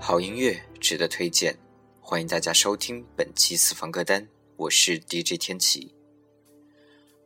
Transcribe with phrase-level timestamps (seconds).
[0.00, 1.54] 好音乐值得推荐，
[2.00, 5.92] 欢迎大家收听本期私房歌单，我是 DJ 天琪。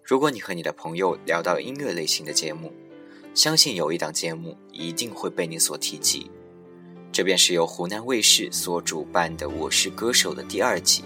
[0.02, 2.72] 如果你和你的朋友聊到音乐类型的节目，
[3.34, 6.30] 相信有一档节目一定会被你所提及，
[7.12, 11.04] 这便是由湖南卫视所主办的《我是歌手》的第二季。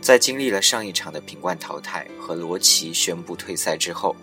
[0.00, 4.16] 在经历了上一场的品冠淘汰和罗琦宣布退赛之后，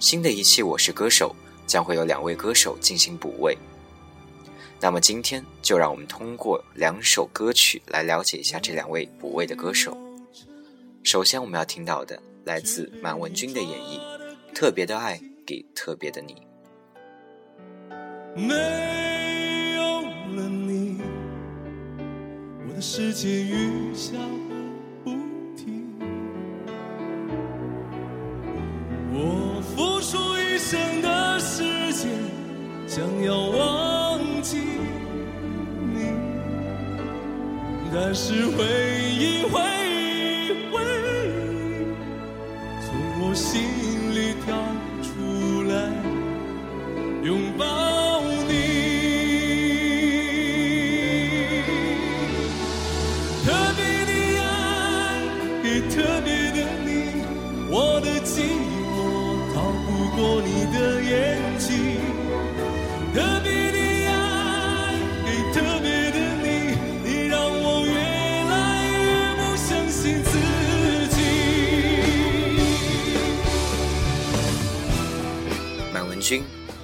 [0.00, 1.34] 新的一期《我是歌手》
[1.66, 3.56] 将会有两位歌手进行补位。
[4.82, 9.96] 那么今天就让我们通过两首歌曲来了解一下这两位补位的歌手。
[11.04, 14.00] 首先我们要听到的来自满文军的演绎，
[14.52, 16.34] 《特别的爱给特别的你》。
[18.34, 20.00] 没有
[20.34, 21.00] 了你，
[22.66, 24.54] 我的世界雨下个
[25.04, 25.12] 不
[25.56, 25.96] 停。
[29.12, 32.10] 我付出一生的时间，
[32.88, 33.71] 想要忘
[37.94, 41.84] 但是回忆回忆回忆，
[42.86, 42.88] 从
[43.20, 43.52] 我心
[44.14, 44.56] 里跳
[45.02, 45.10] 出
[45.68, 45.74] 来，
[47.22, 47.62] 拥抱
[48.48, 48.50] 你。
[53.44, 54.42] 特别的爱
[55.62, 56.88] 给特别的你，
[57.70, 58.40] 我的寂
[58.88, 58.96] 寞
[59.52, 60.48] 逃不过你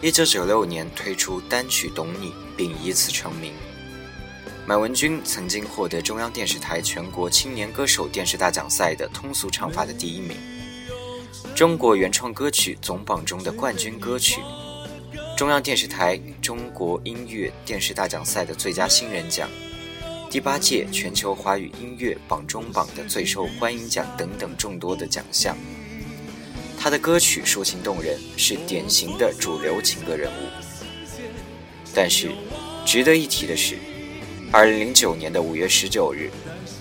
[0.02, 3.52] 一九九六年推出单曲《懂你》，并以此成名。
[4.66, 10.36] 满文军曾经获得中央电视台全国青年歌手电视大奖赛的通俗唱法的第一名，
[11.54, 14.40] 中国原创歌曲总榜中的冠军歌曲，
[15.36, 19.48] 中央电视台中国音乐电视大奖赛的最佳新人奖，
[20.28, 25.56] 第八届全球华语音乐榜中榜的最受欢迎奖等等众多的奖项。
[26.88, 31.12] 他的歌曲抒情动人，是典型的主流情歌人物。
[31.94, 32.30] 但是，
[32.86, 33.76] 值得一提的是，
[34.50, 36.30] 二零零九年的五月十九日，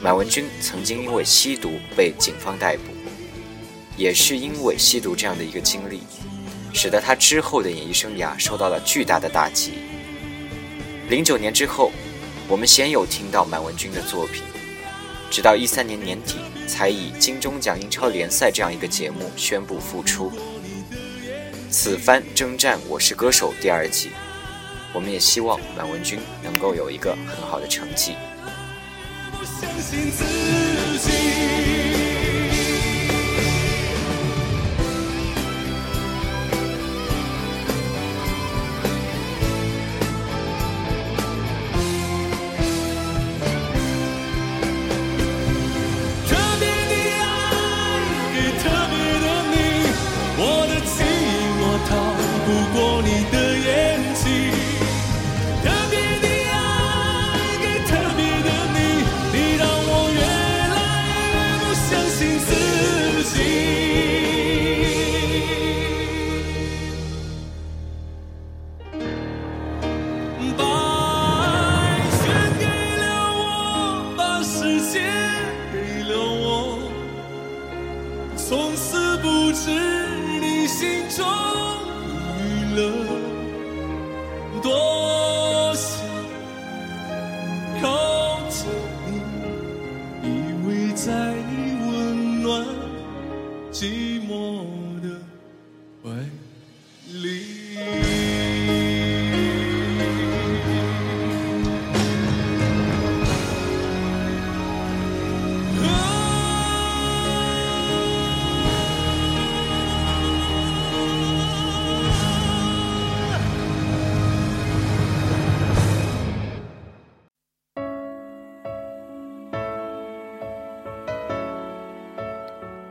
[0.01, 2.83] 满文军曾经因为吸毒被警方逮捕。
[3.97, 5.99] 也是因为吸毒这样的一个经历，
[6.73, 9.73] 使得他之后的演艺生涯受到了巨大的打击。
[11.09, 11.91] 零九年之后，
[12.47, 14.41] 我们鲜有听到满文军的作品，
[15.29, 16.35] 直到一三年年底，
[16.67, 20.31] 才以金钟奖英超联赛这样一个节目宣布复出。
[21.69, 24.11] 此番征战《我是歌手》第二季，
[24.93, 28.15] 我们也希望满文军能够有一个很好的成绩。
[29.59, 30.23] 相信自
[30.99, 31.66] 己。
[52.47, 53.46] 不过你的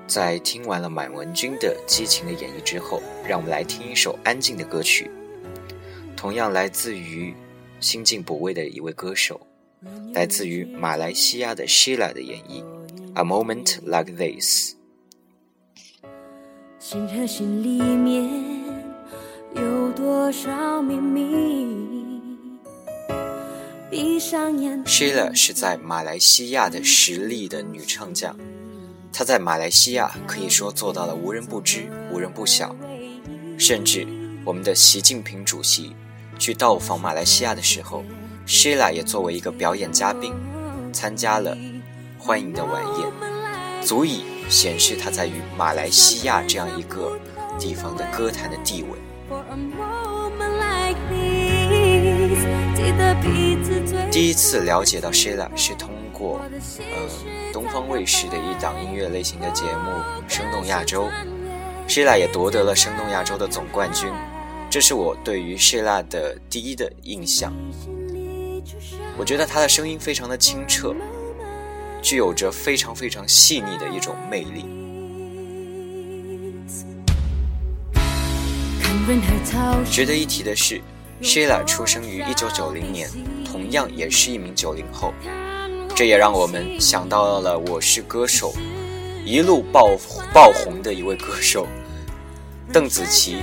[0.07, 5.11] 在听完了满文军的激情的演绎之后，让我们来听一首安静的歌曲，
[6.17, 7.35] 同样来自于
[7.81, 9.41] 新晋补位的一位歌手，
[10.15, 12.63] 来自于马来西亚的 Sheila 的演绎，
[13.15, 14.75] 《A Moment Like This》。
[16.79, 18.25] 心和心里面
[19.57, 21.67] 有多少秘密？
[23.91, 24.85] 闭上眼。
[24.85, 28.37] Sheila 是在马来西亚的实力的女唱将，
[29.19, 32.77] 她在马来西亚可以说做到了无人不知、无人不晓，
[33.57, 34.07] 甚至
[34.45, 35.97] 我们的习近平主席
[36.39, 38.05] 去到访马来西亚的时候
[38.47, 40.35] ，，Sheila 也作为一个表演嘉宾
[40.93, 41.57] 参加了
[42.19, 43.11] 欢迎的晚宴，
[43.83, 47.19] 足以显示他在于马来西亚这样一个
[47.59, 48.99] 地方的歌坛的地位。
[54.11, 56.41] 第一次了解到 Sheila 是通过
[56.79, 59.91] 呃东方卫视的一档音乐类型的节目
[60.35, 61.05] 《声动亚洲》
[61.87, 64.11] ，Sheila 也夺得了《声动亚洲》的总冠军。
[64.71, 67.53] 这是我对于 Sheila 的第一的印象。
[69.19, 70.95] 我觉得她的声音非常的清澈，
[72.01, 74.65] 具有着非常非常细腻的一种魅力。
[79.91, 80.81] 值得一提的是
[81.23, 83.11] ，Sheila 出生于1990年，
[83.45, 85.15] 同样也是一名90后。
[85.97, 88.53] 这也让我们想到了《我是歌手》
[89.25, 89.97] 一路爆
[90.31, 91.67] 爆红的一位歌手
[92.71, 93.39] 邓紫棋。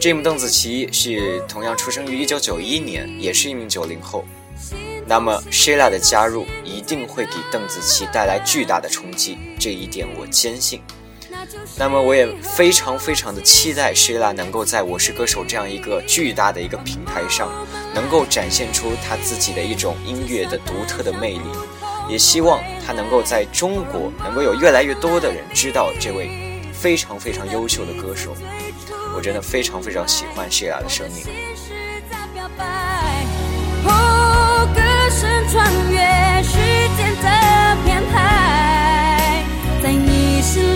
[0.00, 4.24] 这名邓紫棋是同样出生于1991年，也是一名90后。
[5.06, 10.82] 那么 Sheila 的加入一定会给邓紫棋带来巨大的冲击，这一点我坚信。
[11.78, 17.48] 那么我也非常非常的期待 Sheila 能够在我是歌手这样一个巨大的一个平台上，
[17.94, 21.44] 能够展现出她自己的一种音乐的独特的魅力。
[22.08, 26.28] 也希望她能够在中国能够有越来越多的人知道这位
[26.72, 28.36] 非常非常优秀的歌手。
[29.16, 31.24] 我真的非常非常喜欢谢雅的声音。
[34.74, 34.80] 歌
[35.10, 35.98] 声穿越
[36.42, 36.58] 时
[36.96, 37.28] 间的，
[39.82, 40.73] 在你心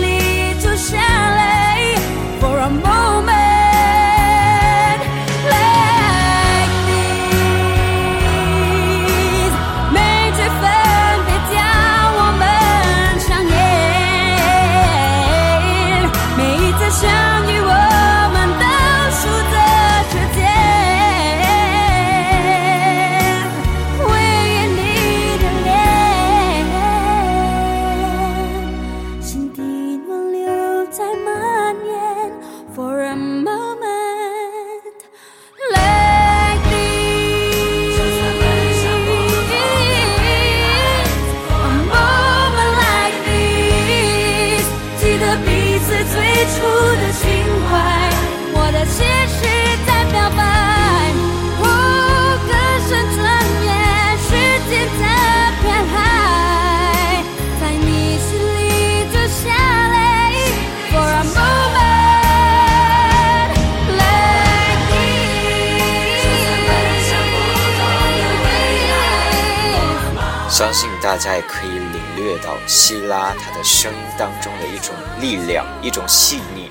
[70.59, 76.69] 相信大家也可以领略到希拉她的声音当中的一种力量，一种细腻，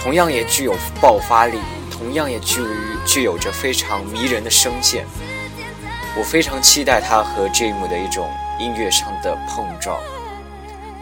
[0.00, 1.58] 同样也具有爆发力，
[1.90, 2.64] 同样也具
[3.04, 5.04] 具有着非常迷人的声线。
[6.16, 8.30] 我非常期待她和 Jim 的一种
[8.60, 10.00] 音乐上的碰撞。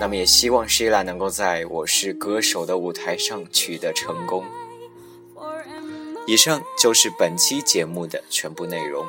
[0.01, 4.43] 那么也希望希拉能够在我是歌手的舞台上取得成功。
[6.27, 9.05] 以上就是本期节目的全部内容。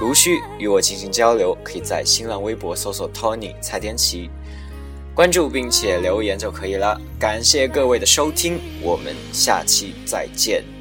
[0.00, 4.30] 如需与我进行交流，可以在新浪微博搜索 Tony 蔡天琪，
[5.14, 6.98] 关注并且留言就可以了。
[7.18, 10.79] 感谢各位的收听，我们下期再见。